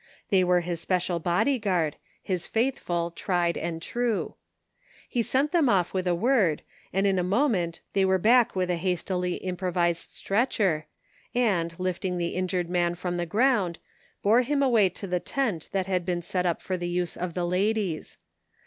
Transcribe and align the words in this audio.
They 0.31 0.43
were 0.43 0.61
his 0.61 0.79
special 0.79 1.19
bodyguard, 1.19 1.95
his 2.23 2.47
faithful, 2.47 3.11
tried 3.11 3.55
and 3.55 3.79
true. 3.83 4.33
He 5.07 5.21
sent 5.21 5.51
them 5.51 5.69
off 5.69 5.93
with 5.93 6.07
a 6.07 6.15
word,* 6.15 6.63
and 6.91 7.05
in 7.05 7.19
a 7.19 7.23
moment 7.23 7.81
they 7.93 8.03
were 8.03 8.17
back 8.17 8.55
with 8.55 8.71
a 8.71 8.77
hastily 8.77 9.35
improvised 9.35 10.09
stretcher 10.11 10.87
and, 11.35 11.75
lifting 11.77 12.17
the 12.17 12.29
injured 12.29 12.67
man 12.67 12.95
from 12.95 13.17
the 13.17 13.27
ground, 13.27 13.77
bore 14.23 14.41
him 14.41 14.63
away 14.63 14.89
to 14.89 15.05
the 15.05 15.19
tent 15.19 15.69
that 15.71 15.85
had 15.85 16.03
been 16.03 16.23
set 16.23 16.47
up 16.47 16.63
for 16.63 16.77
the 16.77 16.89
use 16.89 17.15
of 17.15 17.35
the 17.35 17.45
ladies. 17.45 18.17